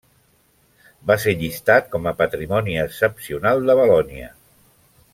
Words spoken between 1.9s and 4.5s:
com a Patrimoni excepcional de Valònia.